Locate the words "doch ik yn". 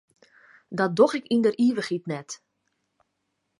0.99-1.43